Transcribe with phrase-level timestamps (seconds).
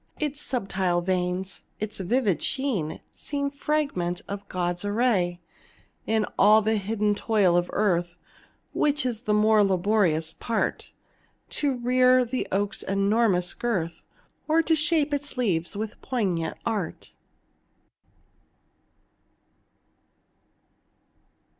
[0.19, 5.39] Its subtile veins, its vivid sheen, Seem fragment of a god's array.
[6.07, 8.15] In all the hidden toil of earth,
[8.73, 10.93] Which is the more laborious part
[11.49, 14.01] To rear the oak's enormous girth,
[14.47, 17.13] Or shape its leaves with poignant art?